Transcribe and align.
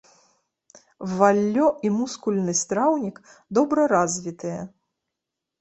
Валлё 1.17 1.67
і 1.87 1.91
мускульны 1.99 2.53
страўнік 2.63 3.21
добра 3.59 3.81
развітыя. 3.95 4.59